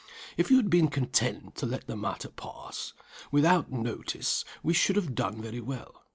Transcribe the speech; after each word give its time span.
If 0.35 0.49
you 0.49 0.57
had 0.57 0.71
been 0.71 0.87
content 0.87 1.53
to 1.57 1.67
let 1.67 1.85
the 1.85 1.95
matter 1.95 2.29
pass 2.29 2.93
without 3.31 3.71
notice, 3.71 4.43
we 4.63 4.73
should 4.73 4.95
have 4.95 5.13
done 5.13 5.39
very 5.43 5.61
well. 5.61 6.01